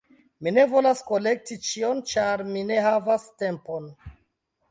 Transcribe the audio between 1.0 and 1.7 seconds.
kolekti